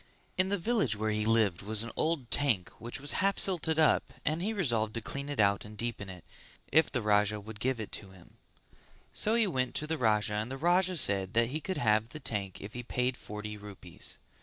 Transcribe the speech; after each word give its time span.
In 0.35 0.49
the 0.49 0.57
village 0.57 0.95
where 0.95 1.11
he 1.11 1.27
lived 1.27 1.61
was 1.61 1.83
an 1.83 1.91
old 1.95 2.31
tank 2.31 2.71
which 2.79 2.99
was 2.99 3.11
half 3.21 3.37
silted 3.37 3.77
up 3.77 4.11
and 4.25 4.41
he 4.41 4.51
resolved 4.51 4.95
to 4.95 4.99
clean 5.01 5.29
it 5.29 5.39
out 5.39 5.63
and 5.63 5.77
deepen 5.77 6.09
it, 6.09 6.25
if 6.71 6.91
the 6.91 7.03
Raja 7.03 7.39
would 7.39 7.59
give 7.59 7.79
it 7.79 7.91
to 8.01 8.09
him; 8.09 8.37
so 9.13 9.35
he 9.35 9.45
went 9.45 9.75
to 9.75 9.85
the 9.85 9.99
Raja 9.99 10.33
and 10.33 10.49
the 10.49 10.57
Raja 10.57 10.97
said 10.97 11.35
that 11.35 11.49
he 11.49 11.61
could 11.61 11.77
have 11.77 12.09
the 12.09 12.19
tank 12.19 12.59
if 12.61 12.73
he 12.73 12.81
paid 12.81 13.15
forty 13.15 13.57
rupees. 13.57 14.17